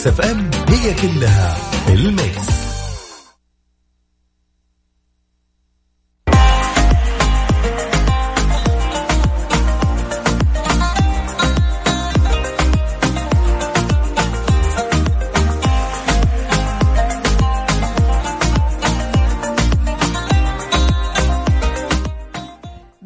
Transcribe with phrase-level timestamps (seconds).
[0.00, 1.69] Mix FM هي كلها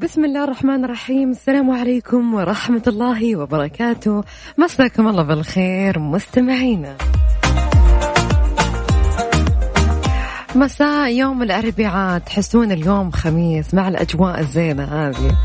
[0.04, 1.30] بسم الله الرحمن الرحيم.
[1.30, 4.24] السلام عليكم ورحمة الله وبركاته.
[4.58, 6.96] مساكم الله بالخير مستمعينا.
[10.54, 12.18] مساء يوم الأربعاء.
[12.18, 15.36] تحسون اليوم خميس مع الأجواء الزينة هذه.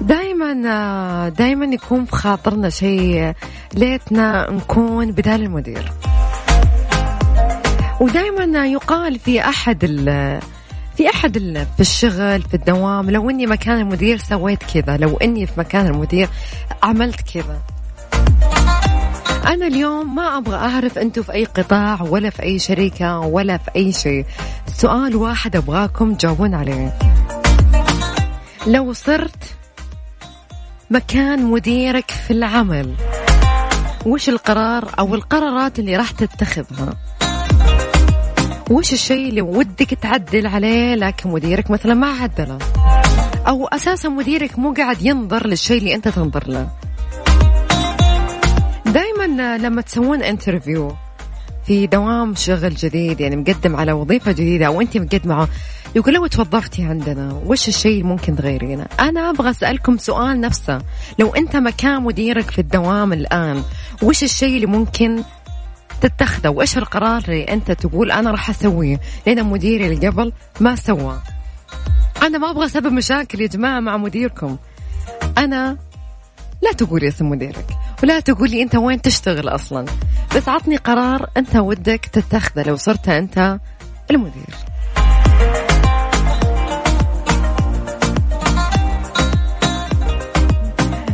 [0.00, 3.32] دائما دائما يكون في خاطرنا شيء.
[3.74, 5.92] ليتنا نكون بدال المدير.
[8.00, 10.40] ودائما يقال في أحد ال
[10.96, 15.46] في أحد ال في الشغل في الدوام لو إني مكان المدير سويت كذا لو إني
[15.46, 16.28] في مكان المدير
[16.82, 17.60] عملت كذا.
[19.46, 23.70] أنا اليوم ما أبغى أعرف أنتم في أي قطاع ولا في أي شركة ولا في
[23.76, 24.24] أي شيء.
[24.66, 26.98] سؤال واحد أبغاكم تجاوبون عليه.
[28.66, 29.56] لو صرت
[30.90, 32.94] مكان مديرك في العمل
[34.06, 36.96] وش القرار أو القرارات اللي راح تتخذها؟
[38.70, 42.58] وش الشيء اللي ودك تعدل عليه لكن مديرك مثلا ما عدله؟
[43.48, 46.68] أو أساسا مديرك مو قاعد ينظر للشيء اللي أنت تنظر له.
[48.86, 50.94] دائما لما تسوون انترفيو
[51.66, 55.48] في دوام شغل جديد يعني مقدم على وظيفة جديدة أو أنت مقدمة
[55.96, 60.78] يقول لو توظفتي عندنا وش الشيء ممكن تغيرينه؟ أنا أبغى أسألكم سؤال نفسه.
[61.18, 63.62] لو أنت مكان مديرك في الدوام الآن
[64.02, 65.22] وش الشيء اللي ممكن
[66.00, 66.48] تتخذه.
[66.48, 71.20] وإيش القرار اللي أنت تقول أنا راح أسويه؟ لأن مديري اللي قبل ما سوى.
[72.22, 74.56] أنا ما أبغى أسبب مشاكل يا جماعة مع مديركم.
[75.38, 75.76] أنا
[76.62, 77.66] لا تقولي اسم مديرك
[78.02, 79.86] ولا تقولي أنت وين تشتغل أصلا.
[80.36, 83.58] بس عطني قرار أنت ودك تتخذه لو صرت أنت
[84.10, 84.54] المدير.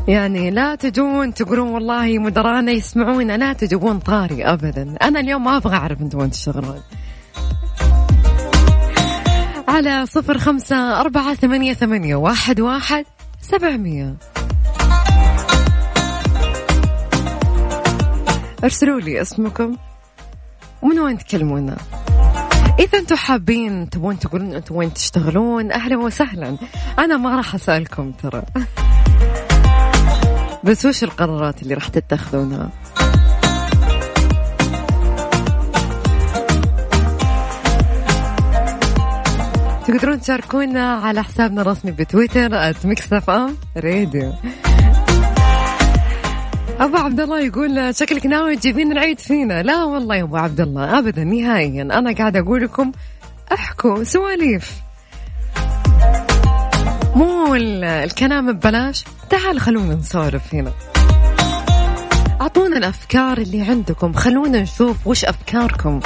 [0.08, 4.94] يعني لا تجون تقولون والله مدرانا يسمعونا لا تجيبون طاري ابدا.
[5.02, 6.82] أنا اليوم ما أبغى أعرف أنتم وين تشتغلون.
[9.68, 13.04] على صفر خمسة أربعة ثمانية ثمانية واحد واحد
[13.40, 14.14] سبعمية.
[18.64, 19.76] ارسلوا لي اسمكم
[20.82, 21.76] ومن وين تكلمونا
[22.78, 26.56] إذا أنتم حابين تبون تقولون أنتم وين تشتغلون أهلا وسهلا.
[26.98, 28.42] أنا ما راح أسألكم ترى.
[30.64, 32.70] بس وش القرارات اللي راح تتخذونها؟
[39.86, 44.32] تقدرون تشاركونا على حسابنا الرسمي بتويتر @ Mix FM Radio
[46.80, 49.62] أبو عبد الله يقول شكلك ناوي تجيبين العيد فينا.
[49.62, 51.82] لا والله يا أبو عبد الله ابدا نهائيا.
[51.82, 52.92] أنا قاعدة أقول لكم
[53.52, 54.72] احكوا سواليف.
[57.16, 59.04] مو الكلام ببلاش.
[59.30, 60.72] تعال خلونا نسولف هنا.
[62.40, 64.12] أعطونا الأفكار اللي عندكم.
[64.12, 66.00] خلونا نشوف وش أفكاركم.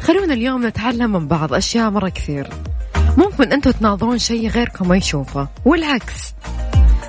[0.00, 2.48] خلونا اليوم نتعلم من بعض أشياء مرة كثير.
[3.16, 5.48] ممكن أنتم تناظرون شيء غيركم ما يشوفه.
[5.64, 6.34] والعكس.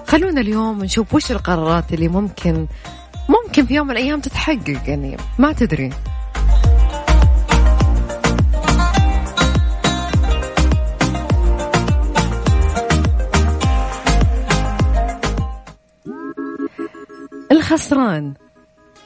[0.08, 2.68] خلونا اليوم نشوف وش القرارات اللي ممكن
[3.30, 5.18] ممكن في يوم من الأيام تتحقق يعني.
[5.40, 5.90] ما تدري.
[17.62, 18.34] الخسران.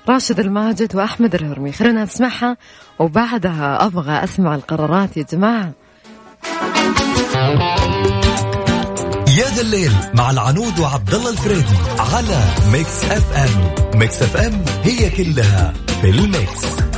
[0.09, 1.71] راشد الماجد وأحمد الهرمي.
[1.71, 2.57] خلينا نسمعها
[2.99, 5.71] وبعدها أبغى أسمع القرارات يا جماعة.
[9.37, 12.39] يا ذا الليل مع العنود وعبد الله الفريدي على
[12.71, 13.99] Mix FM.
[13.99, 16.94] Mix FM هي كلها في ال Mix.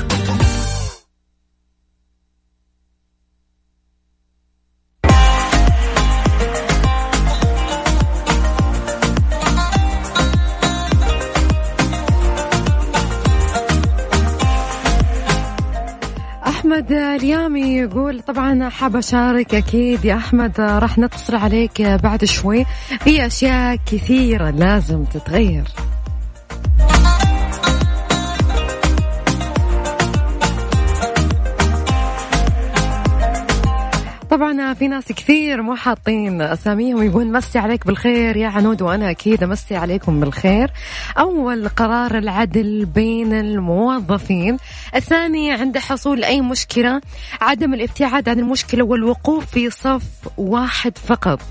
[16.87, 22.65] أحمد اليامي يقول طبعا حاب أشارك أكيد يا أحمد راح نتصل عليك بعد شوي.
[22.99, 25.63] في أشياء كثيرة لازم تتغير.
[34.37, 39.43] طبعا في ناس كثير مو حاطين أساميهم يقول مسي عليك بالخير يا عنود وأنا أكيد
[39.43, 40.71] أمسي عليكم بالخير.
[41.17, 44.57] أول قرار العدل بين الموظفين.
[44.95, 47.01] الثاني عند حصول أي مشكلة
[47.41, 50.03] عدم الابتعاد عن المشكلة والوقوف في صف
[50.37, 51.41] واحد فقط.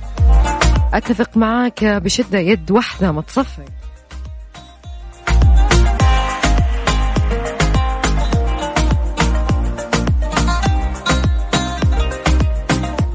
[0.95, 3.65] أتفق معاك بشدة يد واحدة ما تصفق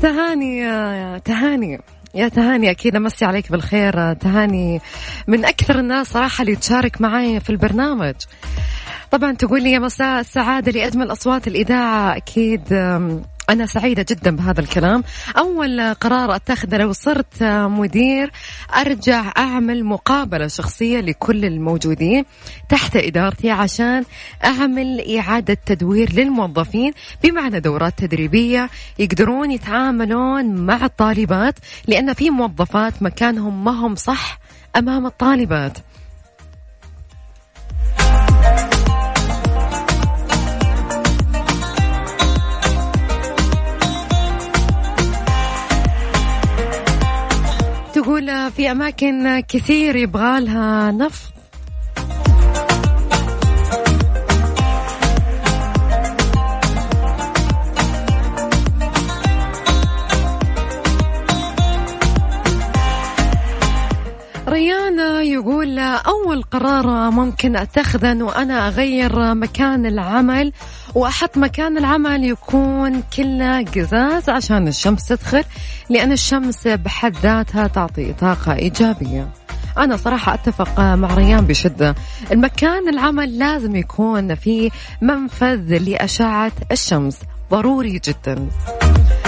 [0.01, 1.79] تهاني يا تهاني.
[2.15, 4.13] يا تهاني أكيد أمسي عليك بالخير.
[4.13, 4.81] تهاني
[5.27, 8.15] من أكثر الناس صراحة اللي تشارك معي في البرنامج.
[9.11, 12.17] طبعا تقول لي يا مساء السعادة لأجمل أصوات الإذاعة.
[12.17, 12.61] أكيد
[13.51, 15.03] أنا سعيدة جدا بهذا الكلام.
[15.37, 18.31] أول قرار أتخذه لو صرت مدير
[18.75, 22.25] أرجع أعمل مقابلة شخصية لكل الموجودين
[22.69, 24.03] تحت إدارتي عشان
[24.43, 26.93] أعمل إعادة تدوير للموظفين
[27.23, 28.69] بمعنى دورات تدريبية
[28.99, 31.55] يقدرون يتعاملون مع الطالبات
[31.87, 34.39] لأن في موظفات مكانهم ما هم صح
[34.75, 35.77] أمام الطالبات.
[48.11, 51.31] تقول في أماكن كثير يبغالها نفط.
[64.47, 70.53] ريان يقول أول قرار ممكن أتخذه أنه أنا أغير مكان العمل
[70.95, 75.43] وأحط مكان العمل يكون كله قزاز عشان الشمس تدخل
[75.89, 79.29] لأن الشمس بحد ذاتها تعطي طاقة إيجابية.
[79.77, 81.95] أنا صراحة أتفق مع ريان بشدة.
[82.31, 84.69] المكان العمل لازم يكون فيه
[85.01, 87.17] منفذ لأشعة الشمس.
[87.51, 88.47] ضروري جدا.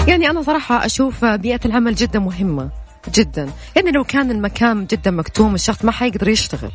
[0.08, 2.70] يعني أنا صراحة أشوف بيئة العمل جدا مهمة.
[3.14, 3.48] جدا.
[3.76, 6.70] يعني لو كان المكان جدا مكتوم الشخص ما حيقدر يشتغل.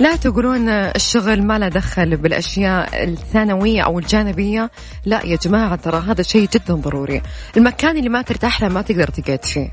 [0.00, 4.70] لا تقولون الشغل ما له دخل بالأشياء الثانوية أو الجانبية.
[5.04, 7.22] لا يا جماعة ترى هذا شيء جدا ضروري.
[7.56, 9.70] المكان اللي ما ترتاح له ما تقدر تقعد فيه.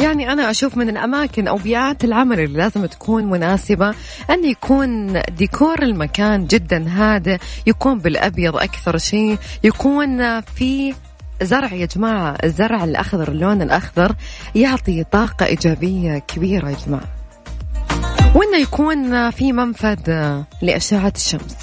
[0.00, 3.94] يعني أنا أشوف من الأماكن أو بيئات العمل اللي لازم تكون مناسبة
[4.30, 10.94] أن يكون ديكور المكان جدا هادئ يكون بالأبيض أكثر شيء يكون في
[11.42, 14.14] زرع يا جماعة الزرع الأخضر اللون الأخضر
[14.54, 17.08] يعطي طاقة إيجابية كبيرة يا جماعة.
[18.34, 20.10] وإنه يكون في منفذ
[20.62, 21.56] لأشعة الشمس.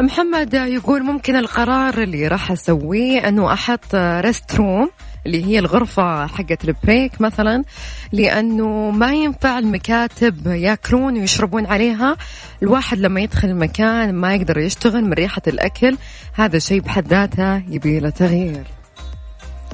[0.00, 4.90] محمد يقول ممكن القرار اللي راح أسويه إنه أحط rest room
[5.26, 7.64] اللي هي الغرفة حقت ال break مثلا
[8.12, 12.16] لأنه ما ينفع المكاتب ياكلون ويشربون عليها.
[12.62, 15.98] الواحد لما يدخل المكان ما يقدر يشتغل من ريحة الأكل
[16.32, 18.64] هذا شيء بحد ذاته يبي له تغيير.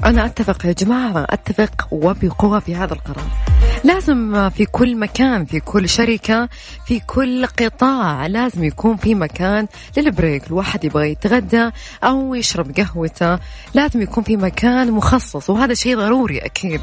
[0.05, 3.52] أنا أتفق يا جماعة أتفق وبقوة في هذا القرار.
[3.83, 6.49] لازم في كل مكان في كل شركة
[6.87, 10.47] في كل قطاع لازم يكون في مكان للبريك.
[10.47, 11.69] الواحد يبغى يتغدى
[12.03, 13.39] أو يشرب قهوته
[13.73, 16.81] لازم يكون في مكان مخصص وهذا شيء ضروري أكيد.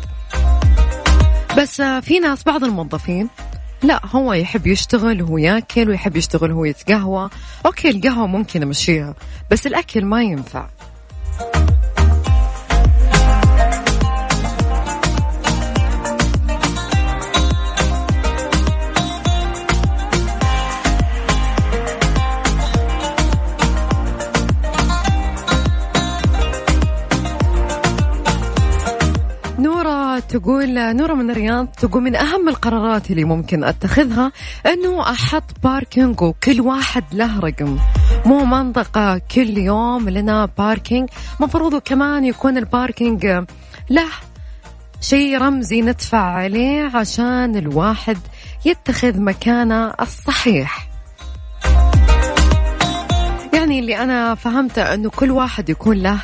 [1.59, 3.29] بس في ناس بعض الموظفين
[3.83, 7.31] لا هو يحب يشتغل وهو ياكل ويحب يشتغل وهو يتقهوى.
[7.67, 9.15] أوكي القهوة ممكن أمشيها
[9.51, 10.67] بس الأكل ما ينفع.
[30.29, 34.33] تقول نورة من الرياض تقول من أهم القرارات اللي ممكن أتخذها
[34.67, 37.79] أنه أحط parking وكل واحد له رقم.
[38.27, 41.09] مو منطقة كل يوم لنا parking
[41.41, 43.27] مفروض كمان يكون ال parking
[43.91, 44.09] له
[45.01, 48.19] شيء رمزي ندفع عليه عشان الواحد
[48.65, 50.89] يتخذ مكانه الصحيح.
[53.55, 56.19] يعني اللي أنا فهمته أنه كل واحد يكون له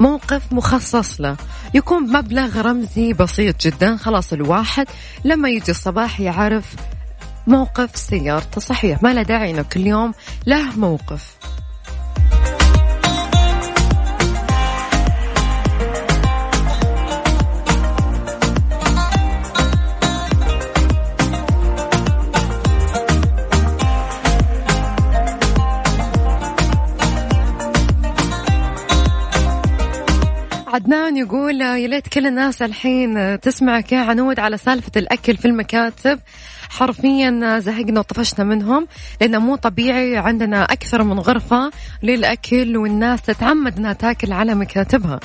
[0.00, 1.36] موقف مخصص له.
[1.74, 3.96] يكون بمبلغ رمزي بسيط جدا.
[3.96, 4.86] خلاص الواحد
[5.24, 6.74] لما يجي الصباح يعرف
[7.46, 8.60] موقف سيارته.
[8.60, 10.14] صحيح ما له داعي إنه كل يوم
[10.46, 11.35] له موقف.
[30.76, 36.18] عدنان يقول يا ليت كل الناس الحين تسمعك يا عنود على سالفة الأكل في المكاتب.
[36.70, 38.86] حرفيا زهقنا وطفشنا منهم
[39.20, 41.70] لأنه مو طبيعي عندنا أكثر من غرفة
[42.02, 45.20] للأكل والناس تتعمد أنها تاكل على مكاتبها.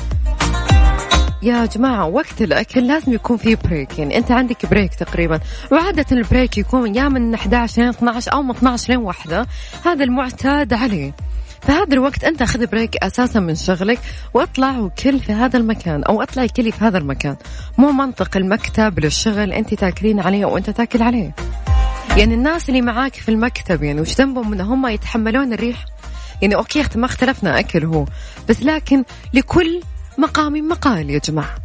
[1.43, 5.39] يا جماعة وقت الأكل لازم يكون في break يعني أنت عندك break تقريبا.
[5.71, 9.47] وعادة ال break يكون يا من 11 ل 12 أو من 12 ل 1
[9.85, 11.11] هذا المعتاد عليه.
[11.61, 13.99] فهذا الوقت أنت اخذ break أساسا من شغلك
[14.33, 17.35] واطلع وكل في هذا المكان أو اطلعي كلي في هذا المكان.
[17.77, 21.35] مو منطق المكتب للشغل أنت تاكلين عليه وانت تاكل عليه.
[22.17, 25.85] يعني الناس اللي معاك في المكتب يعني وش ذنبهم إن هم يتحملون الريح؟
[26.41, 28.05] يعني okay ما اختلفنا أكل هو.
[28.49, 29.03] بس لكن
[29.33, 29.81] لكل
[30.17, 31.55] مقام مقال يا جماعة.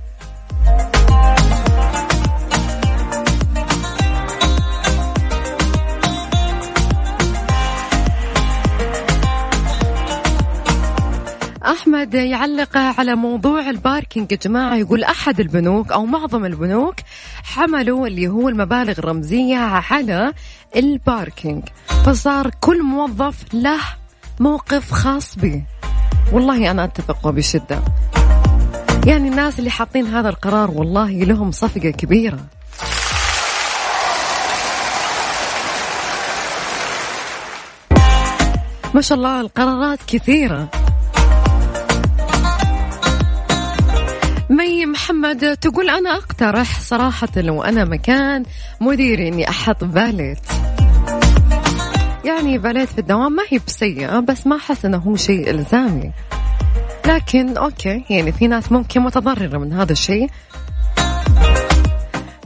[11.67, 14.77] أحمد يعلق على موضوع ال parking يا جماعة.
[14.77, 16.95] يقول أحد البنوك أو معظم البنوك
[17.45, 20.33] حملوا اللي هو المبالغ الرمزية على
[20.77, 21.63] ال parking.
[22.07, 23.81] فصار كل موظف له
[24.41, 25.63] موقف خاص به.
[26.33, 27.83] والله أنا أتفق بشدة
[29.07, 32.39] يعني الناس اللي حاطين هذا القرار والله لهم صفقة كبيرة.
[38.95, 40.86] ما شاء الله القرارات كثيرة.
[44.57, 48.45] مي محمد تقول أنا أقترح صراحة لو أنا مكان
[48.81, 50.39] مديري إني أحط باليت.
[52.25, 56.13] يعني باليت في الدوام ما هي بسيئة بس ما أحس إنه هو شيء إلزامي.
[57.07, 60.31] لكن okay يعني في ناس ممكن متضررة من هذا الشيء.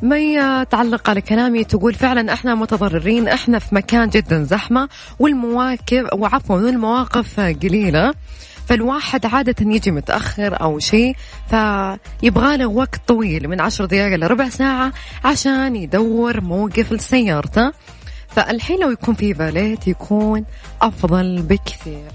[0.02, 4.88] مي تعلق على كلامي تقول فعلا إحنا متضررين إحنا في مكان جدا زحمة
[5.18, 8.14] والمواكب وعفوا والمواقف قليلة.
[8.70, 11.16] فالواحد عادة يجي متأخر أو شيء
[11.50, 14.92] فيبغى له وقت طويل من عشر دقائق لربع ساعة
[15.24, 17.72] عشان يدور موقف لسيارته.
[18.28, 20.44] فالحين لو يكون في باليت يكون
[20.82, 22.10] أفضل بكثير.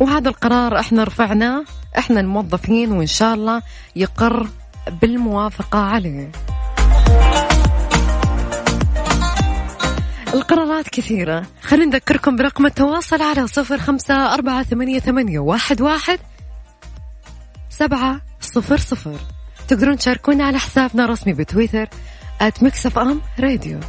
[0.00, 1.64] وهذا القرار إحنا رفعناه
[1.98, 3.62] إحنا الموظفين وإن شاء الله
[3.96, 4.46] يقر
[5.02, 6.30] بالموافقة عليه.
[10.34, 11.46] القرارات كثيرة.
[11.62, 16.18] خلينا نذكركم برقم التواصل على صفر خمسة أربعة ثمانية, ثمانية واحد, واحد
[17.70, 19.16] سبعة صفر صفر.
[19.68, 21.86] تقدرون تشاركونا على حسابنا الرسمي بتويتر
[22.42, 23.80] at Mix FM Radio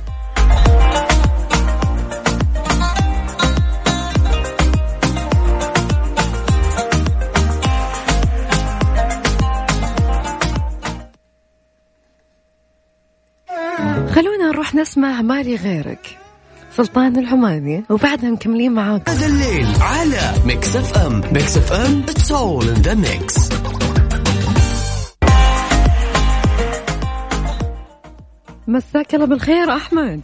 [14.13, 16.22] خلونا نروح نسمع مالي غيرك.
[16.77, 22.31] سلطان العماني وبعدها مكملين معاكم هذا الليل على ميكس اف ام ميكس اف ام it's
[22.31, 23.49] all in the mix
[28.67, 30.21] مساك الله بالخير أحمد.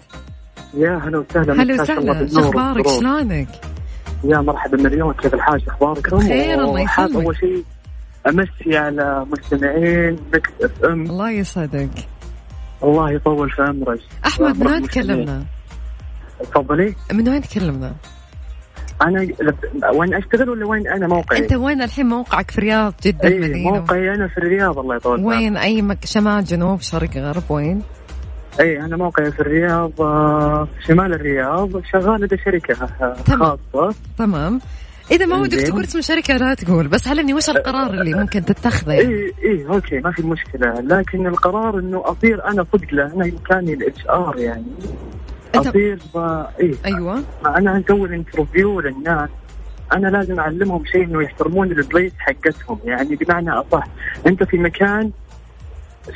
[0.74, 2.27] يا هلا وسهلا هلا وسهلا.
[2.27, 3.48] شو أخبارك؟ شلونك؟
[4.24, 7.24] يا مرحبا مليون كيف الحال؟ اخباركم؟ بخير الله يسلمك.
[7.24, 7.63] أول شيء
[8.27, 11.89] أمسي على مستمعين مكس اف ام الله يسعدك.
[12.84, 14.00] الله يطول في عمرك.
[14.25, 15.44] أحمد وين تكلمنا؟
[16.43, 17.93] تفضلي من وين تكلمنا؟
[19.01, 19.27] أنا
[19.93, 23.72] وين أشتغل ولا وين أنا موقعي؟ أنت وين الحين موقعك في الرياض جده إيه المدينة؟
[23.72, 26.05] موقعي أنا في الرياض الله يطول وين أي مك...
[26.05, 27.81] شمال جنوب شرق غرب وين؟
[28.60, 33.58] اي أنا موقعي في الرياض آه، شمال الرياض شغال لدى شركة آه، تمام.
[33.74, 34.60] خاصة تمام
[35.12, 35.58] إذا ما ودك.
[35.62, 39.65] تقول اسم شركه لا تقول بس علمني وش القرار اللي ممكن تتخذه يعني؟ اي اي
[39.70, 44.36] okay ما في مشكلة لكن القرار إنه اصير أنا صدق له أنا مكاني ال HR
[44.38, 44.63] يعني
[45.56, 46.18] أصير ب...
[46.60, 47.24] اي أيوه.
[47.46, 49.29] أنا أسوي interview للناس.
[49.94, 52.79] أنا لازم أعلمهم شيء إنه يحترمون ال place حقتهم.
[52.84, 53.88] يعني بمعنى أصح
[54.27, 55.12] أنت في مكان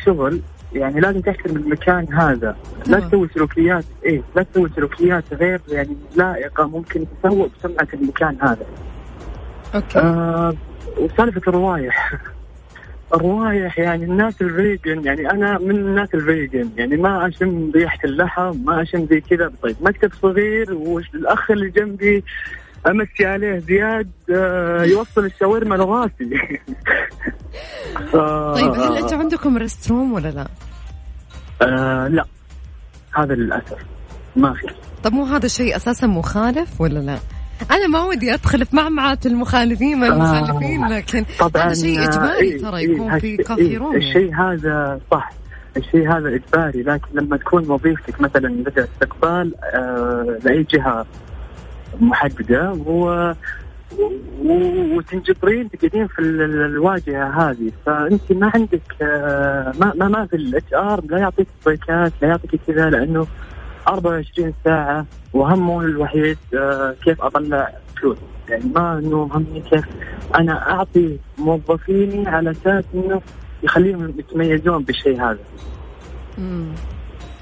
[0.05, 0.41] شغل
[0.73, 2.57] يعني لازم تحترم المكان هذا.
[2.77, 3.09] لا تمام.
[3.09, 8.65] تسوي سلوكيات إيه لا تسوي سلوكيات غير يعني لائقة ممكن تسوء بسمعة المكان هذا.
[9.75, 9.99] Okay.
[9.99, 10.53] آه
[10.97, 12.13] وسالفة الروايح.
[13.13, 17.99] الروايح يعني الناس ال vegan يعني أنا من الناس ال vegan يعني ما أشم ريحة
[18.05, 19.51] اللحم ما أشم زي كذا.
[19.63, 22.23] طيب مكتب صغير والأخ اللي جنبي
[22.87, 26.13] أمسي عليه زياد آه يوصل الشاورما لراسي
[28.55, 30.47] طيب هل أنتم عندكم restroom ولا لا؟
[31.61, 32.25] آه لا.
[33.15, 33.77] هذا للأسف.
[34.35, 34.67] ما في.
[35.03, 37.17] طب مو هذا شيء أساسا مخالف ولا لا؟
[37.71, 42.51] أنا ما ودي أدخل في معمعة المخالفين ما المخالفين لكن طبعا هذا شيء آه، إجباري
[42.51, 44.07] إيه، ترى إيه، يكون في coffee إيه، room يعني.
[44.07, 45.29] الشيء هذا صح
[45.77, 51.05] الشيء هذا إجباري لكن لما تكون وظيفتك مثلا لدى استقبال آه لأي جهة
[51.99, 53.35] محددة هو
[54.95, 61.03] وتنجبرين تقعدين في الواجهة هذه فأنت ما عندك آه، ما ما, ما في ال HR
[61.09, 63.27] لا يعطيك breakات لا يعطيك كذا لأنه
[63.87, 67.69] 24 ساعة وهمه الوحيد آه، كيف اطلع
[68.01, 68.17] فلوس.
[68.49, 69.85] يعني ما إنه همي كيف
[70.35, 73.21] أنا أعطي موظفيني على أساس إنه
[73.63, 75.39] يخليهم يتميزون بالشيء هذا.
[76.37, 76.67] امم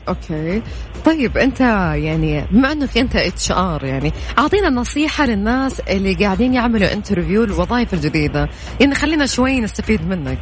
[0.10, 0.62] okay.
[1.06, 1.60] طيب أنت
[1.96, 8.50] يعني بما إنك أنت HR يعني أعطينا نصيحة للناس اللي قاعدين يعملوا interview للوظائف الجديدة.
[8.80, 10.40] يعني خلينا شوي نستفيد منك.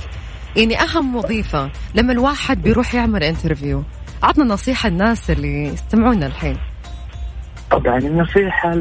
[0.55, 3.83] يعني أهم وظيفة لما الواحد بيروح يعمل interview
[4.23, 6.57] عطنا نصيحة الناس اللي يستمعونا الحين.
[7.71, 8.77] طبعا النصيحة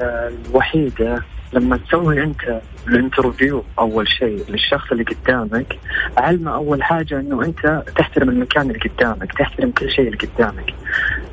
[0.00, 5.78] الوحيدة لما تسوي أنت ال interview أول شيء للشخص اللي قدامك
[6.16, 10.74] علمه أول حاجة إنه أنت تحترم المكان اللي قدامك تحترم كل شيء اللي قدامك.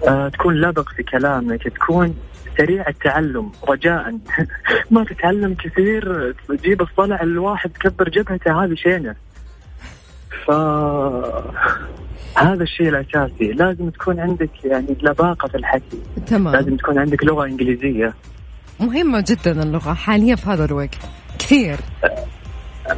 [0.07, 2.15] آه تكون لبق في كلامك تكون
[2.57, 4.17] سريع التعلم رجاء.
[4.91, 9.15] ما تتعلم كثير تجيب الصلع الواحد تكبر جبهته هذه شينة.
[10.45, 10.51] ف
[12.37, 13.51] هذا الشيء الأساسي.
[13.51, 15.99] لازم تكون عندك يعني لباقة في الحكي.
[16.27, 16.55] تمام.
[16.55, 18.13] لازم تكون عندك لغة إنجليزية.
[18.79, 20.99] مهمة جدا اللغة حاليا في هذا الوقت.
[21.39, 21.77] كثير.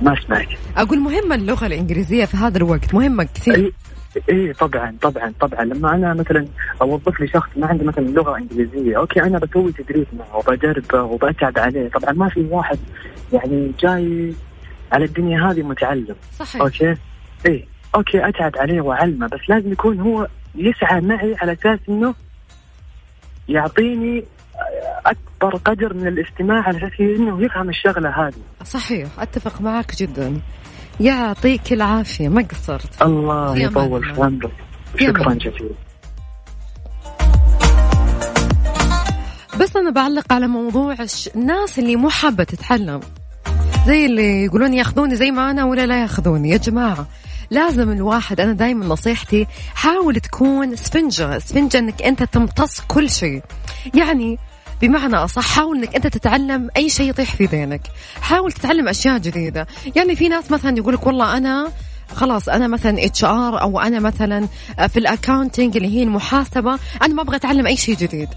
[0.02, 0.48] ما اسمعك
[0.78, 2.94] أقول مهمة اللغة الإنجليزية في هذا الوقت.
[2.94, 3.74] مهمة كثير.
[4.30, 5.66] إي طبعا طبعا طبعا.
[5.66, 6.48] لما أنا مثلا
[6.82, 11.60] أوظف لي شخص ما عنده مثلا لغة إنجليزية أوكي أنا بسوي تدريب معه وبدربه وبتعب
[11.60, 11.90] عليه.
[11.90, 12.80] طبعا ما في واحد
[13.34, 14.34] يعني جاي
[14.92, 16.16] على الدنيا هذه متعلم.
[16.40, 16.62] صحيح.
[16.62, 16.96] Okay؟
[17.46, 17.68] إي.
[17.96, 22.16] Okay أتعب عليه وأعلمه بس لازم يكون هو يسعى معي على أساس إنه
[23.50, 24.24] يعطيني
[25.06, 28.64] أكبر قدر من الاستماع على أساس إنه يفهم الشغلة هذه.
[28.64, 30.42] صحيح أتفق معك جدا.
[31.00, 33.01] يعطيك العافية ما قصرت.
[33.01, 34.51] الله يطول في عمرك
[35.00, 35.75] شكرا جزيلا.
[39.60, 40.96] بس أنا بعلق على موضوع
[41.36, 43.00] الناس اللي مو حابة تتعلم.
[43.88, 46.50] زي اللي يقولون ياخذوني زي ما أنا ولا لا ياخذوني.
[46.50, 47.08] يا جماعة
[47.53, 53.42] لازم الواحد أنا دائما نصيحتي حاول تكون سفنجة سفنجة إنك أنت تمتص كل شيء.
[53.96, 54.39] يعني
[54.81, 57.81] بمعنى أصح حاول أنك أنت تتعلم أي شيء يطيح في ذهنك.
[58.22, 59.68] حاول تتعلم أشياء جديدة.
[59.96, 61.72] يعني في ناس مثلا يقولك والله أنا
[62.16, 64.48] خلاص أنا مثلا HR أو أنا مثلا
[64.87, 68.29] في الاكاونتنج اللي هي المحاسبة أنا ما أبغى أتعلم أي شيء جديد.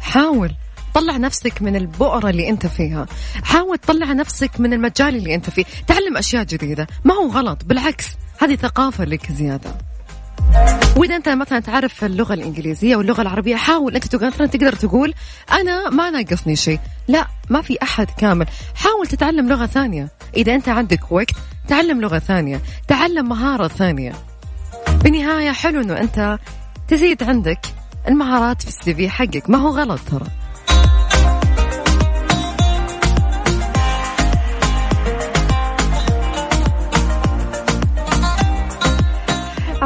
[0.00, 0.52] حاول.
[0.96, 3.06] طلع نفسك من البؤرة اللي أنت فيها.
[3.44, 5.64] حاول تطلع نفسك من المجال اللي أنت فيه.
[5.86, 6.86] تعلم أشياء جديدة.
[7.04, 7.64] ما هو غلط.
[7.64, 8.06] بالعكس
[8.38, 9.70] هذه ثقافة لك زيادة.
[10.96, 15.14] وإذا أنت مثلا تعرف اللغة الإنجليزية واللغة العربية حاول أنت مثلا تقدر تقول
[15.52, 16.80] أنا ما ناقصني شيء.
[17.08, 18.46] لا ما في أحد كامل.
[18.74, 20.08] حاول تتعلم لغة ثانية.
[20.36, 21.36] إذا أنت عندك وقت
[21.68, 22.60] تعلم لغة ثانية.
[22.88, 24.12] تعلم مهارة ثانية.
[25.02, 26.38] بالنهاية حلو إنه أنت
[26.88, 27.60] تزيد عندك
[28.08, 29.50] المهارات في السي في حقك.
[29.50, 30.26] ما هو غلط ترى.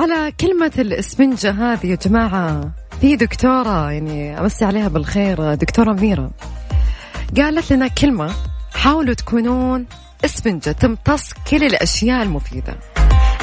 [0.01, 2.73] على كلمة الإسفنجة هذه يا جماعة.
[3.01, 6.31] في دكتورة يعني أمسي عليها بالخير دكتورة ميرا
[7.37, 8.35] قالت لنا كلمة
[8.75, 9.87] حاولوا تكونون
[10.25, 12.77] اسفنجة تمتص كل الأشياء المفيدة.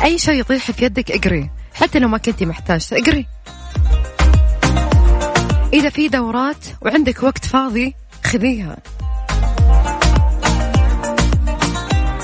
[0.04, 1.50] أي شيء يطيح في يدك اقري.
[1.74, 3.26] حتى لو ما كنتي محتاج اقري.
[5.74, 8.78] إذا في دورات وعندك وقت فاضي خذيها.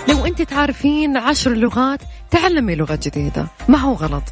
[0.09, 1.99] لو أنت تعرفين عشر لغات
[2.31, 3.47] تعلمي لغة جديدة.
[3.67, 4.23] ما هو غلط؟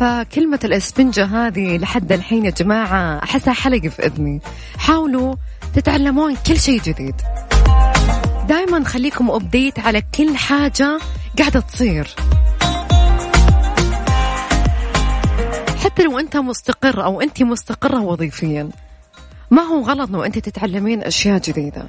[0.00, 4.40] فكلمة الإسفنجة هذه لحد الحين يا جماعة أحسها حلقة في إذني.
[4.78, 5.34] حاولوا
[5.74, 7.14] تتعلمون كل شيء جديد.
[8.48, 10.98] دائما خليكم أبديت على كل حاجة
[11.38, 12.14] قاعدة تصير.
[15.84, 18.68] حتى لو أنت مستقر أو أنت مستقرة وظيفيا.
[19.50, 21.88] ما هو غلط لو أنت تتعلمين أشياء جديدة.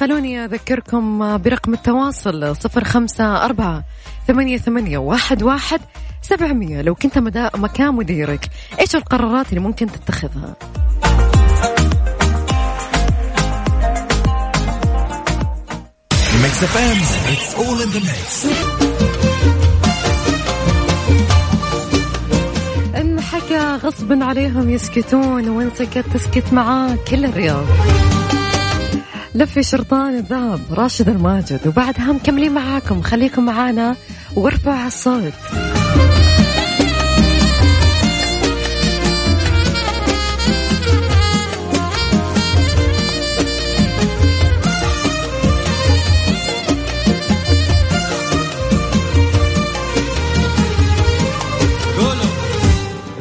[0.00, 3.84] خلوني أذكركم برقم التواصل صفر خمسة أربعة
[4.26, 5.80] ثمانية, ثمانية واحد, واحد
[6.22, 6.82] سبعمية.
[6.82, 8.48] لو كنت مدا مكان مديرك
[8.80, 10.56] إيش القرارات اللي ممكن تتخذها؟
[16.42, 16.96] ميكس اف ام
[17.32, 18.46] اتس اول ان ذا ميكس
[22.96, 27.66] انحكى غصبا عليهم يسكتون وين سكت تسكت معاه كل الرياض.
[29.34, 33.02] لفي شرطان الذهب راشد الماجد وبعدها مكملين معاكم.
[33.02, 33.96] خليكم معانا
[34.36, 35.32] وارفع الصوت.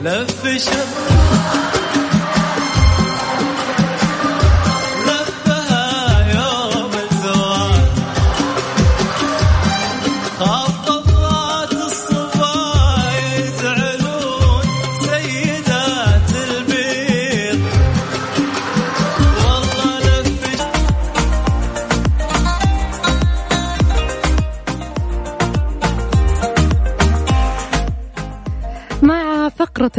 [0.04, 0.88] لف شط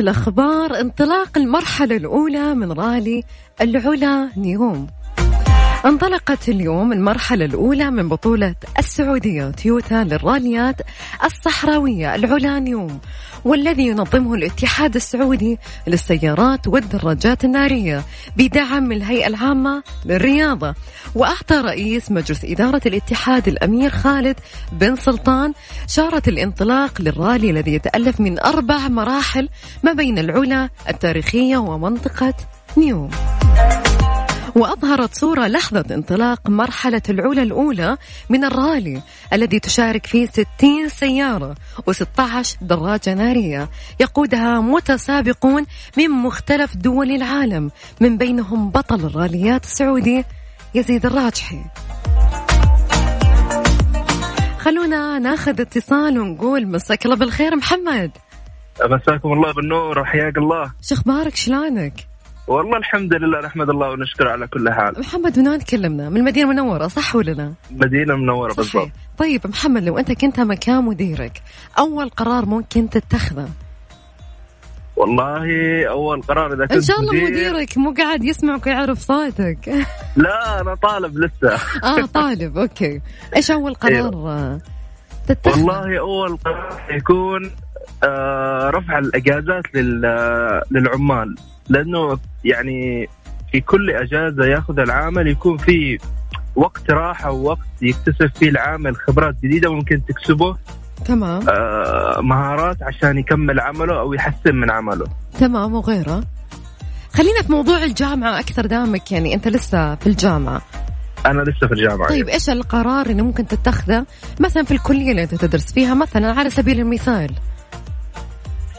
[0.01, 3.25] الأخبار انطلاق المرحلة الأولى من رالي
[3.61, 4.87] العلا نيوم.
[5.85, 10.77] انطلقت اليوم المرحلة الأولى من بطولة السعودية تويوتا للراليات
[11.25, 13.01] الصحراوية العلانيوم
[13.45, 18.05] والذي ينظمه الاتحاد السعودي للسيارات والدراجات النارية
[18.37, 20.75] بدعم الهيئة العامة للرياضة.
[21.15, 24.37] وأعطى رئيس مجلس إدارة الاتحاد الأمير خالد
[24.73, 25.53] بن سلطان
[25.87, 29.49] شارة الانطلاق للرالي الذي يتألف من أربع مراحل
[29.83, 32.35] ما بين العلا التاريخية ومنطقة
[32.77, 33.11] نيوم.
[34.55, 37.97] وأظهرت صورة لحظة انطلاق مرحلة العلا الأولى
[38.31, 41.55] من الرالي الذي تشارك فيه 60 سيارة
[41.91, 43.69] و16 دراجة نارية.
[44.01, 50.25] يقودها متسابقون من مختلف دول العالم من بينهم بطل الراليات السعودي
[50.75, 51.65] يزيد الراجحي.
[54.59, 58.11] خلونا ناخذ اتصال ونقول مساك الله بالخير محمد.
[58.83, 60.73] مساكم الله بالنور وحياك الله.
[60.83, 62.10] شو أخبارك؟ شلونك؟
[62.51, 65.01] والله الحمد لله نحمد الله ونشكر على كل حال.
[65.01, 68.73] محمد من وين تكلمنا من المدينة المنورة صح ولا لا؟ مدينة منورة صحيح.
[68.75, 68.91] بالضبط.
[69.19, 71.43] طيب محمد لو أنت كنت مكان مديرك
[71.79, 73.49] أول قرار ممكن تتخذه؟
[74.97, 75.45] والله
[75.91, 79.69] أول قرار إذا كنت ان شاء الله مدير- مديرك مو قاعد يسمعك ويعرف صوتك.
[80.17, 81.55] لا أنا طالب لسه.
[81.85, 83.01] آه طالب أوكي.
[83.37, 84.61] إيش أول قرار آه،
[85.29, 87.51] تتخذه؟ والله أول قرار يكون
[88.05, 91.35] آه رفع الأجازات لل- للعمال.
[91.71, 93.09] لأنه يعني
[93.53, 95.99] في كل أجازة ياخذ العامل يكون في
[96.57, 100.57] وقت راحة ووقت يكتسب فيه العامل خبرات جديدة ممكن تكسبه
[101.05, 101.49] تمام.
[101.49, 105.07] آه مهارات عشان يكمل عمله أو يحسن من عمله.
[105.41, 106.23] تمام وغيره.
[107.15, 110.63] خلينا في موضوع الجامعة أكثر دامك يعني أنت لسه في الجامعة.
[111.27, 114.07] أنا لسه في الجامعة طيب إيش القرار اللي ممكن تتخذه
[114.41, 117.31] مثلا في الكلية اللي أنت تدرس فيها مثلا على سبيل المثال؟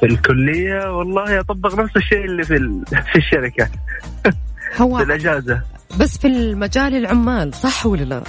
[0.02, 2.56] في الكلية والله أطبق نفس الشيء اللي في
[3.14, 3.66] في الشركة.
[4.78, 5.62] في هو الأجازة.
[6.00, 8.24] بس في المجال العمال صح ولا لا؟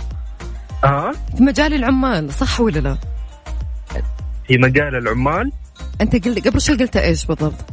[0.84, 2.96] آه في مجال العمال صح ولا لا؟
[4.48, 5.52] في مجال العمال؟
[6.00, 7.64] أنت قلت قبل شوي قلت إيش بالضبط؟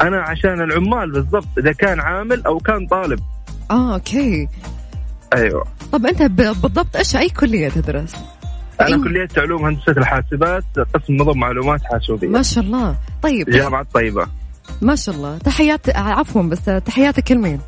[0.00, 3.20] أنا عشان العمال بالضبط إذا كان عامل أو كان طالب.
[3.70, 4.48] آه أوكي.
[5.34, 5.64] أيوه.
[5.92, 8.14] طب أنت ب- بالضبط إيش أي كلية تدرس؟
[8.80, 12.28] أنا إن- كلية علوم هندسة الحاسبات قسم نظم معلومات حاسوبية.
[12.28, 12.96] ما شاء الله.
[13.22, 13.50] طيب.
[13.50, 14.26] جامعة طيبة.
[14.82, 15.38] ما شاء الله.
[15.38, 17.60] تحيات عفوا بس تحياتك لمين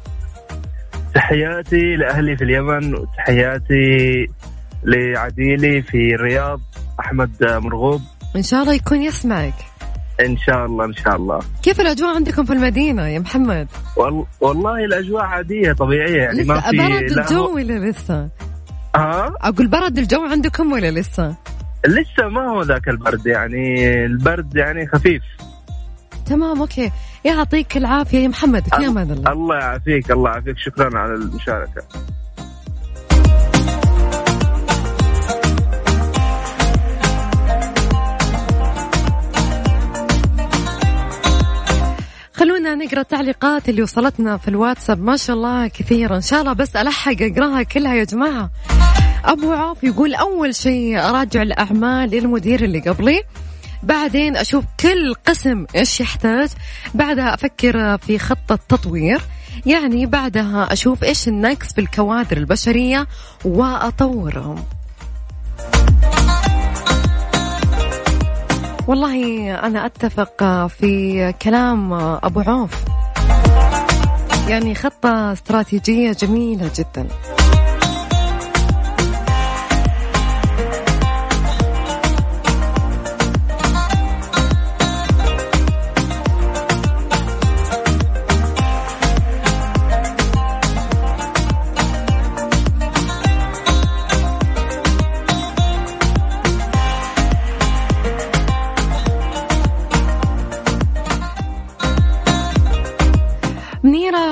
[1.15, 4.27] تحياتي لأهلي في اليمن وتحياتي
[4.85, 6.61] لعديلي في الرياض
[7.01, 8.01] أحمد مرغوب.
[8.37, 9.55] إن شاء الله يكون يسمعك.
[10.21, 11.41] إن شاء الله إن شاء الله.
[11.63, 14.25] كيف الأجواء عندكم في المدينة يا محمد؟ وال...
[14.41, 16.17] والله الأجواء عادية طبيعية.
[16.23, 18.29] يعني ما لسه في برد الجو ولا لسه؟
[18.97, 21.37] ها؟ أقول برد الجو عندكم ولا لسه؟
[21.87, 25.23] لسه ما هو ذاك البرد يعني البرد يعني خفيف.
[26.27, 26.91] تمام أوكي.
[27.25, 29.33] يعطيك العافية يا محمد في أمان الله.
[29.33, 30.59] الله يعافيك الله يعافيك.
[30.59, 31.83] شكرا على المشاركة.
[42.35, 45.03] خلونا نقرأ التعليقات اللي وصلتنا في الواتساب.
[45.03, 48.51] ما شاء الله كثيرة إن شاء الله بس ألحق أقرأها كلها يا جماعة.
[49.27, 53.23] أبو عوف يقول أول شيء أراجع الأعمال للمدير اللي قبلي.
[53.83, 56.49] بعدين أشوف كل قسم إيش يحتاج.
[56.95, 59.21] بعدها أفكر في خطة تطوير.
[59.67, 63.07] يعني بعدها أشوف إيش النقص في الكوادر البشرية
[63.45, 64.65] وأطورهم.
[68.89, 72.85] والله أنا أتفق في كلام أبو عوف.
[74.49, 77.09] يعني خطة استراتيجية جميلة جدا.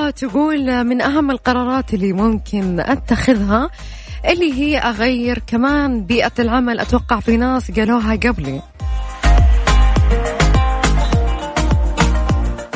[0.09, 3.69] تقول من أهم القرارات اللي ممكن أتخذها
[4.29, 6.79] اللي هي أغير كمان بيئة العمل.
[6.79, 8.61] أتوقع في ناس قالوها قبلي.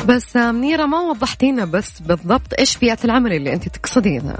[0.06, 4.38] بس آه، منيرة ما وضحتينا بس بالضبط إيش بيئة العمل اللي أنت تقصدينها.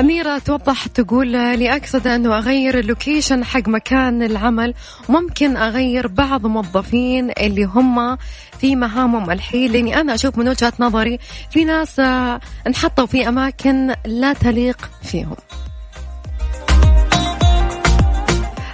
[0.00, 4.74] أميرة توضح تقول لي أقصد أنه أغير اللوكيشن حق مكان العمل.
[5.08, 8.16] ممكن أغير بعض موظفين اللي هم
[8.60, 11.18] في مهامهم الحين لأني أنا أشوف من وجهة نظري
[11.50, 15.36] في ناس آه، انحطوا في أماكن لا تليق فيهم.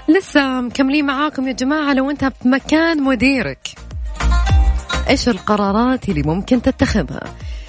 [0.09, 3.69] لسه مكملين معاكم يا جماعة لو أنت في مكان مديرك
[5.09, 7.23] إيش القرارات اللي ممكن تتخذها؟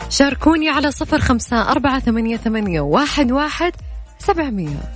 [0.10, 3.74] شاركوني على صفر خمسة أربعة ثمانية, ثمانية واحد, واحد
[4.20, 4.94] سبعمية.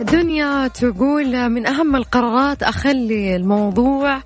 [0.00, 4.22] دنيا تقول من أهم القرارات أخلي الموضوع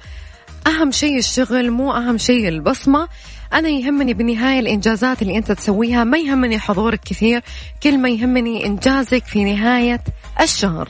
[0.67, 3.09] أهم شيء الشغل مو أهم شيء البصمة.
[3.53, 7.43] أنا يهمني بالنهاية الإنجازات اللي أنت تسويها ما يهمني حضورك كثير
[7.83, 10.01] كل ما يهمني إنجازك في نهاية
[10.41, 10.89] الشهر.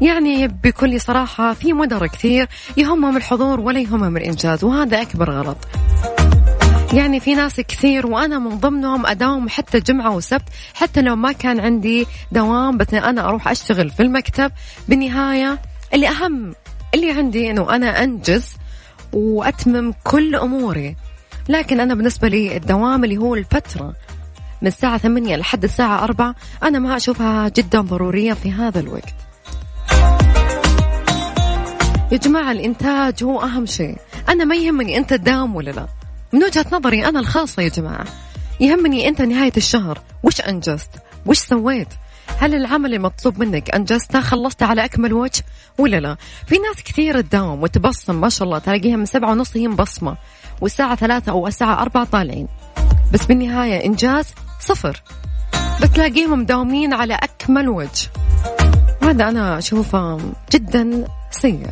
[0.00, 5.56] يعني بكل صراحة في مدراء كثير يهمهم الحضور ولا يهمهم الإنجاز وهذا أكبر غلط.
[6.92, 10.42] يعني في ناس كثير وأنا من ضمنهم أداوم حتى جمعة وسبت
[10.74, 14.52] حتى لو ما كان عندي دوام بس أنا أروح أشتغل في المكتب.
[14.88, 15.58] بالنهاية
[15.94, 16.54] اللي أهم
[16.94, 18.56] اللي عندي إنه أنا أنجز
[19.12, 20.96] وأتمم كل أموري.
[21.48, 23.94] لكن أنا بالنسبة لي الدوام اللي هو الفترة
[24.62, 29.23] من الساعة 8 لحد الساعة 4 أنا ما أشوفها جدا ضرورية في هذا الوقت.
[32.12, 33.96] يا جماعة الإنتاج هو أهم شيء.
[34.28, 35.86] أنا ما يهمني أنت تداوم ولا لا.
[36.32, 38.04] من وجهة نظري أنا الخاصة يا جماعة.
[38.60, 39.98] يهمني أنت نهاية الشهر.
[40.22, 40.90] وش أنجزت؟
[41.26, 41.88] وش سويت؟
[42.38, 45.42] هل العمل المطلوب منك أنجزته؟ خلصته على أكمل وجه؟
[45.78, 46.16] ولا لا؟
[46.46, 50.16] في ناس كثير تداوم وتبصم ما شاء الله تلاقيها من سبعة ونص هي مبصمة
[50.60, 52.48] والساعة ثلاثة أو الساعة أربعة طالعين.
[53.12, 54.26] بس بالنهاية إنجاز
[54.60, 55.02] صفر.
[55.82, 58.10] بس تلاقيهم مداومين على أكمل وجه.
[59.04, 60.18] هذا أنا أشوفه
[60.52, 61.66] جدا سيء.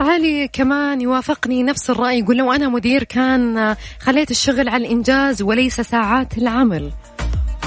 [0.00, 5.80] علي كمان يوافقني نفس الرأي يقول لو أنا مدير كان خليت الشغل على الإنجاز وليس
[5.80, 6.90] ساعات العمل.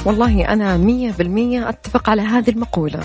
[0.06, 3.00] والله أنا مية بالمية أتفق على هذه المقولة.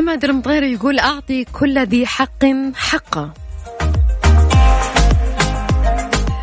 [0.00, 3.34] حمد المطيري يقول أعطي كل ذي حق حقه.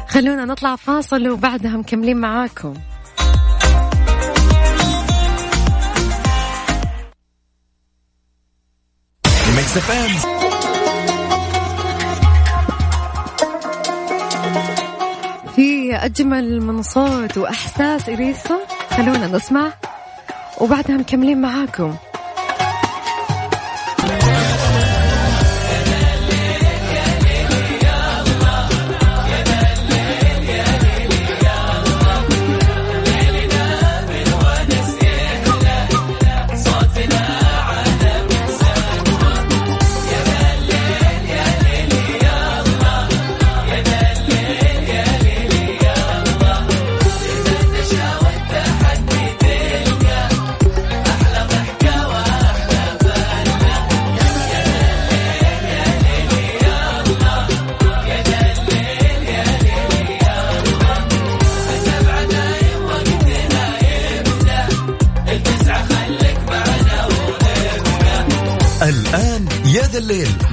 [0.08, 2.74] خلونا نطلع فاصل وبعدها مكملين معاكم.
[9.56, 10.13] ميكس اف ام
[15.56, 19.74] في أجمل من صوت وإحساس إليسا خلونا نسمع
[20.62, 21.96] وبعدها مكملين معاكم.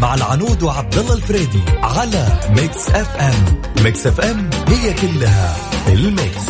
[0.05, 3.61] مع العنود وعبد الله الفريدي على ميكس اف ام.
[3.85, 5.57] ميكس اف ام هي كلها
[5.89, 6.45] ال mix.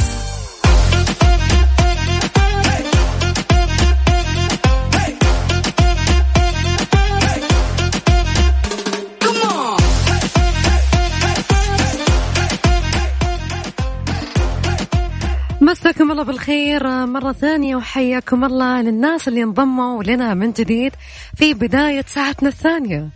[15.60, 17.06] مساكم الله بالخير.
[17.06, 20.92] مرة ثانية وحياكم الله للناس اللي انضموا لنا من جديد
[21.36, 23.08] في بداية ساعتنا الثانية.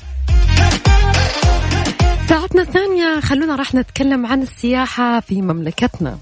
[2.28, 6.18] ساعتنا الثانية خلونا راح نتكلم عن السياحة في مملكتنا.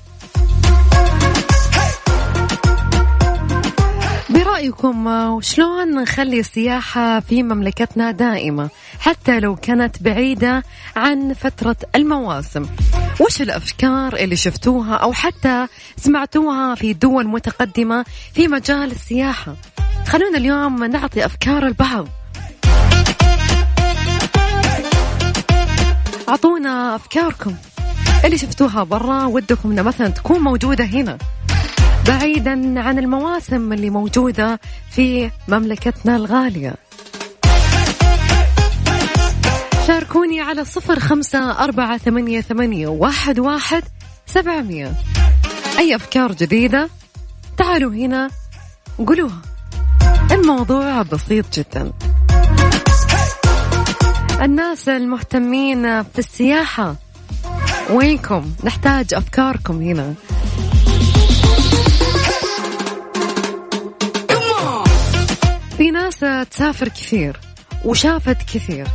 [4.31, 8.69] برأيكم وشلون نخلي السياحة في مملكتنا دائمة؟
[9.01, 10.62] حتى لو كانت بعيدة
[10.97, 12.66] عن فترة المواسم.
[13.21, 15.66] وش الأفكار اللي شفتوها أو حتى
[15.97, 19.55] سمعتوها في دول متقدمة في مجال السياحة؟
[20.07, 22.09] خلونا اليوم نعطي أفكار البعض.
[26.29, 27.55] أعطونا أفكاركم
[28.25, 31.19] اللي شفتوها برا ودكم إنها مثلا تكون موجودة هنا.
[32.09, 34.61] بعيدا عن المواسم اللي موجودة
[34.91, 36.75] في مملكتنا الغالية.
[39.87, 43.83] شاركوني على صفر خمسة أربعة ثمانية, ثمانية واحد, واحد
[44.27, 44.93] سبعمية.
[45.79, 46.89] أي أفكار جديدة؟
[47.57, 48.31] تعالوا هنا
[48.99, 49.43] قولوها.
[50.33, 51.93] الموضوع بسيط جدا.
[54.42, 56.96] الناس المهتمين في السياحة.
[57.90, 60.14] وينكم؟ نحتاج أفكاركم هنا.
[65.77, 66.18] في ناس
[66.51, 67.40] تسافر كثير
[67.85, 68.87] وشافت كثير.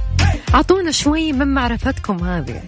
[0.53, 2.61] أعطونا شوي من معرفتكم هذه.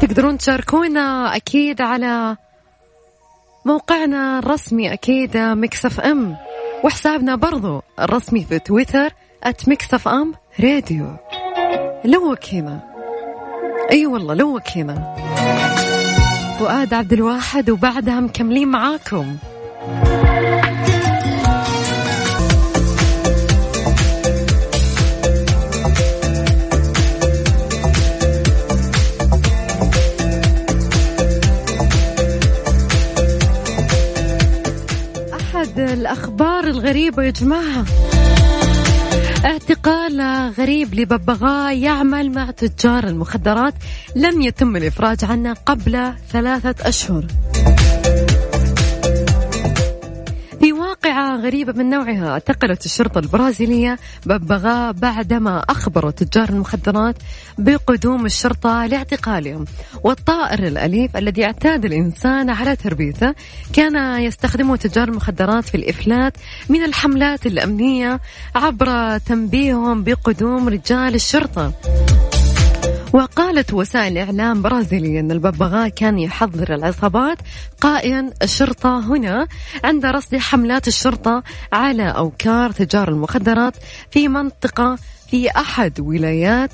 [0.00, 2.36] تقدرون تشاركونا أكيد على
[3.64, 6.36] موقعنا الرسمي أكيد مكس اف أم.
[6.84, 9.10] وحسابنا برضو الرسمي في تويتر
[9.68, 11.16] @مكس اف أم راديو
[12.04, 12.80] لوك هنا.
[13.90, 15.14] أي أيوة والله لوك هنا.
[16.58, 19.36] فؤاد عبد الواحد وبعدها مكملين معاكم.
[36.12, 37.84] الأخبار الغريبة يا جماعة.
[39.44, 40.20] اعتقال
[40.58, 43.74] غريب لببغاء يعمل مع تجار المخدرات
[44.16, 47.24] لم يتم الإفراج عنه قبل ثلاثة أشهر.
[51.22, 52.30] غريبة من نوعها.
[52.30, 57.16] اعتقلت الشرطة البرازيلية ببغاء بعدما أخبروا تجار المخدرات
[57.58, 59.64] بقدوم الشرطة لاعتقالهم.
[60.04, 63.34] والطائر الأليف الذي اعتاد الإنسان على تربيته
[63.72, 66.36] كان يستخدمه تجار المخدرات في الإفلات
[66.68, 68.20] من الحملات الأمنية
[68.54, 71.72] عبر تنبيههم بقدوم رجال الشرطة.
[73.12, 77.38] وقالت وسائل إعلام برازيلية أن الببغاء كان يحضر العصابات
[77.80, 79.48] قائلا الشرطة هنا
[79.84, 83.76] عند رصد حملات الشرطة على أوكار تجار المخدرات
[84.10, 84.98] في منطقة
[85.30, 86.70] في أحد ولايات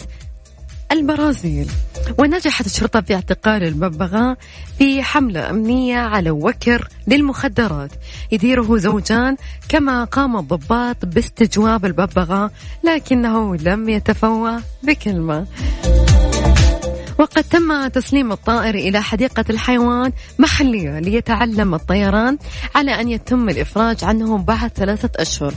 [0.93, 1.71] البرازيل.
[2.19, 4.37] ونجحت الشرطة في اعتقال الببغاء
[4.79, 7.91] في حملة أمنية على وكر للمخدرات.
[8.33, 9.37] يديره زوجان
[9.69, 12.51] كما قام الضباط باستجواب الببغاء
[12.85, 15.47] لكنه لم يتفوه بكلمة.
[17.19, 22.39] وقد تم تسليم الطائر إلى حديقة الحيوان محلية ليتعلم الطيران
[22.75, 25.55] على أن يتم الإفراج عنه بعد ثلاثة أشهر.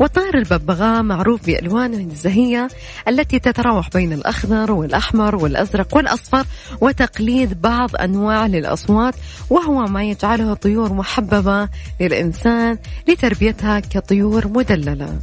[0.00, 2.68] وطائر الببغاء معروف بألوانه الزهية
[3.08, 6.46] التي تتراوح بين الأخضر والأحمر والأزرق والأصفر
[6.80, 9.14] وتقليد بعض أنواع للأصوات
[9.50, 11.68] وهو ما يجعله طيور محببة
[12.00, 15.18] للإنسان لتربيتها كطيور مدللة.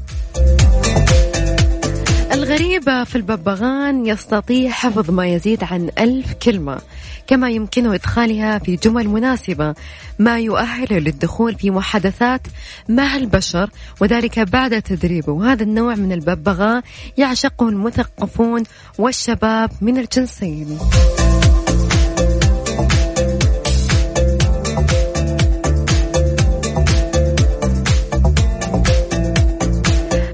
[2.51, 6.81] الغريبة في الببغان يستطيع حفظ ما يزيد عن ألف كلمة
[7.27, 9.75] كما يمكنه إدخالها في جمل مناسبة
[10.19, 12.41] ما يؤهله للدخول في محادثات
[12.89, 13.69] مع البشر
[14.01, 16.83] وذلك بعد تدريبه وهذا النوع من الببغاء
[17.17, 18.63] يعشقه المثقفون
[18.97, 20.79] والشباب من الجنسين.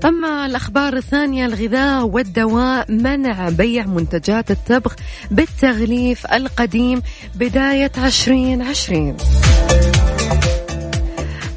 [0.08, 4.94] أما الأخبار الثانية الغذاء والدواء منع بيع منتجات التبغ
[5.32, 7.02] بالتغليف القديم
[7.36, 9.18] بداية 2020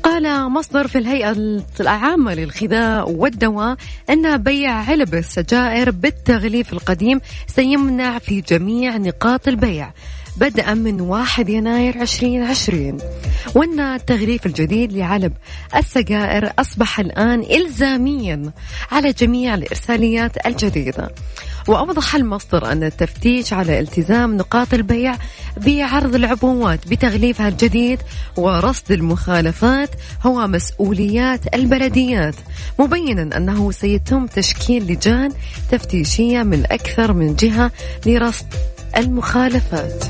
[0.03, 1.37] قال مصدر في الهيئة
[1.81, 3.77] العامة للغذاء والدواء
[4.11, 9.91] أن بيع علب السجائر بالتغليف القديم سيمنع في جميع نقاط البيع.
[10.41, 12.99] بدءا من 1 يناير 2020
[13.55, 15.33] وأن التغليف الجديد لعلب
[15.77, 18.51] السجائر أصبح الآن إلزاميا
[18.93, 21.11] على جميع الإرساليات الجديدة.
[21.69, 25.17] وأوضح المصدر أن التفتيش على التزام نقاط البيع
[25.57, 27.99] بعرض العبوات بتغليفها الجديد
[28.37, 29.91] ورصد المخالفات
[30.23, 32.35] هو مسؤوليات البلديات.
[32.79, 35.33] مبينا أنه سيتم تشكيل لجان
[35.71, 37.71] تفتيشية من أكثر من جهة
[38.07, 38.47] لرصد
[38.97, 40.05] المخالفات.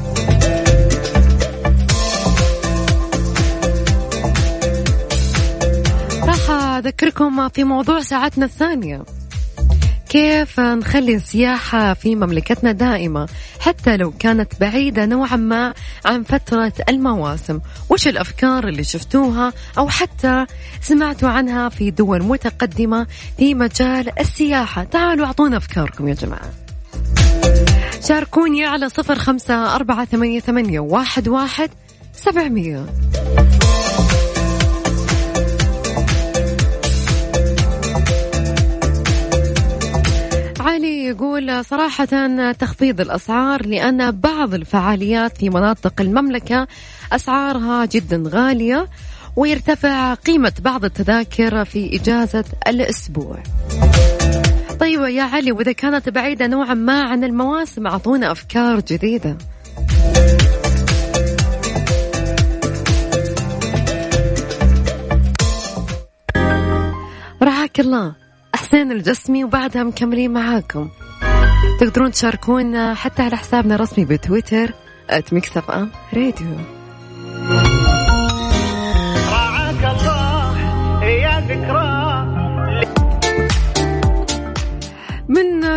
[6.23, 9.03] راح أذكركم في موضوع ساعتنا الثانية.
[10.09, 13.29] كيف نخلي السياحة في مملكتنا دائمة؟
[13.61, 15.75] حتى لو كانت بعيدة نوعا ما
[16.05, 17.61] عن فترة المواسم.
[17.91, 20.47] وش الأفكار اللي شفتوها أو حتى
[20.81, 23.07] سمعتوا عنها في دول متقدمة
[23.39, 26.51] في مجال السياحة؟ تعالوا أعطونا أفكاركم يا جماعة.
[28.09, 31.71] شاركوني على صفر خمسة أربعة ثمانية, ثمانية واحد, واحد
[32.13, 32.87] سبعمية.
[40.61, 46.67] علي يقول صراحة تخفيض الأسعار لأن بعض الفعاليات في مناطق المملكة
[47.13, 48.89] أسعارها جدا غالية
[49.37, 53.43] ويرتفع قيمة بعض التذاكر في إجازة الأسبوع.
[54.81, 59.37] طيب يا علي وإذا كانت بعيدة نوعا ما عن المواسم أعطونا أفكار جديدة.
[67.43, 68.15] رعاك الله
[68.55, 70.89] حسين الجسمي وبعدها مكملين معاكم.
[71.81, 74.73] تقدرون تشاركونا حتى على حسابنا الرسمي بتويتر
[75.33, 76.80] @Mix FM Radio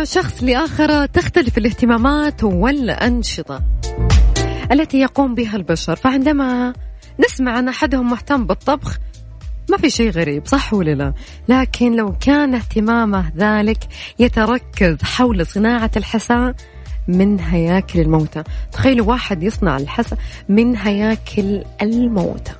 [0.04, 3.62] شخص لآخر تختلف الاهتمامات والأنشطة
[4.72, 5.96] التي يقوم بها البشر.
[5.96, 6.72] فعندما
[7.24, 8.98] نسمع أن أحدهم مهتم بالطبخ
[9.70, 11.14] ما في شيء غريب صح ولا لا؟
[11.48, 13.78] لكن لو كان اهتمامه ذلك
[14.18, 16.54] يتركز حول صناعة الحساء
[17.08, 18.42] من هياكل الموتى.
[18.72, 22.52] تخيلوا واحد يصنع الحساء من هياكل الموتى.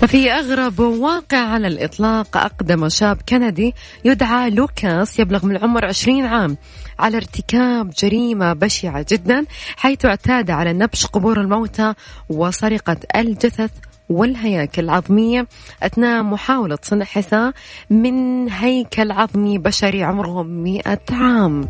[0.00, 3.74] ففي أغرب واقع على الإطلاق أقدم شاب كندي
[4.04, 6.56] يدعى لوكاس يبلغ من العمر 20 عام
[6.98, 9.44] على ارتكاب جريمة بشعة جدا
[9.76, 11.94] حيث اعتاد على نبش قبور الموتى
[12.28, 13.70] وسرقة الجثث
[14.08, 15.46] والهياكل العظمية
[15.82, 17.52] أثناء محاولة صنع حساء
[17.90, 21.68] من هيكل عظمي بشري عمره 100 عام.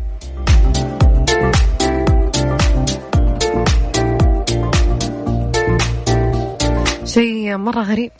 [7.13, 8.11] شيء مرة غريب.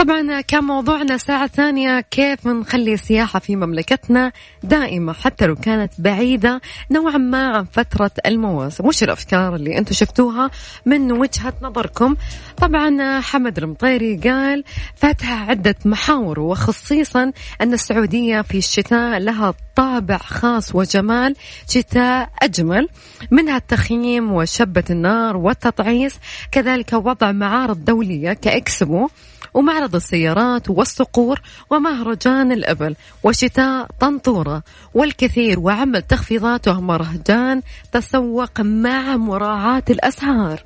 [0.00, 4.32] طبعا كان موضوعنا ساعة ثانية كيف نخلي السياحة في مملكتنا
[4.62, 8.86] دائمة حتى لو كانت بعيدة؟ نوعا ما عن فترة المواسم.
[8.86, 10.50] وش الأفكار اللي أنتم شفتوها
[10.86, 12.16] من وجهة نظركم؟
[12.56, 14.64] طبعا حمد المطيري قال
[14.96, 21.36] فتح عدة محاور وخصيصا أن السعودية في الشتاء لها طابع خاص وجمال
[21.68, 22.88] شتاء أجمل
[23.30, 26.18] منها التخييم وشبة النار والتطعيس.
[26.52, 29.08] كذلك وضع معارض دولية كإكسبو.
[29.54, 31.40] ومعرض السيارات والصقور
[31.70, 34.62] ومهرجان الإبل وشتاء طنطورة
[34.94, 40.64] والكثير وعمل تخفيضات ومهرجان تسوق مع مراعاة الأسعار.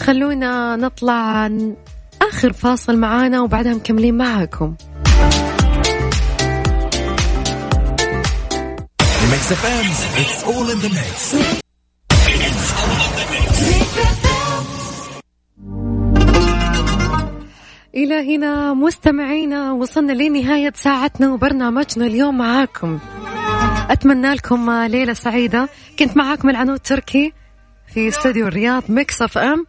[0.00, 1.50] خلونا نطلع
[2.22, 4.74] آخر فاصل معانا وبعدها مكملين معاكم.
[9.52, 9.90] FM
[10.22, 11.34] it's all in the mix
[17.94, 22.98] إلى هنا مستمعينا وصلنا لنهاية ساعتنا وبرنامجنا اليوم معاكم.
[23.90, 25.68] أتمنى لكم ليلة سعيدة.
[25.98, 27.32] كنت معاكم العنود تركي
[27.94, 29.66] في استوديو الرياض Mix FM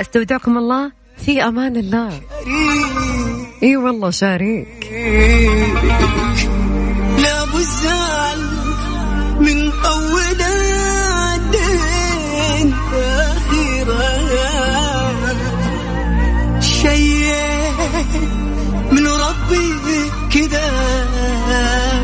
[0.00, 2.20] أستودعكم الله في أمان الله.
[3.62, 4.88] إي والله شريك
[7.18, 7.44] لا
[18.92, 21.31] من ربي كده.